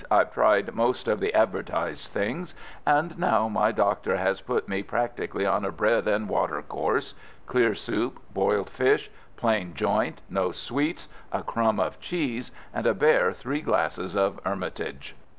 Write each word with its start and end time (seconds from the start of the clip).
I've 0.09 0.33
tried 0.33 0.73
most 0.73 1.07
of 1.07 1.19
the 1.19 1.31
advertised 1.35 2.07
things, 2.11 2.55
and 2.87 3.19
now 3.19 3.47
my 3.47 3.71
doctor 3.71 4.17
has 4.17 4.41
put 4.41 4.67
me 4.67 4.81
practically 4.81 5.45
on 5.45 5.63
a 5.63 5.71
bread 5.71 6.07
and 6.07 6.27
water 6.27 6.63
course 6.63 7.13
clear 7.45 7.75
soup, 7.75 8.19
boiled 8.33 8.71
fish, 8.71 9.11
plain 9.37 9.75
joint, 9.75 10.21
no 10.27 10.51
sweets, 10.51 11.07
a 11.31 11.43
crumb 11.43 11.79
of 11.79 11.99
cheese, 11.99 12.51
and 12.73 12.87
a 12.87 12.95
bare 12.95 13.31
three 13.31 13.61
glasses 13.61 14.17
of 14.17 14.39
Hermitage." 14.43 15.15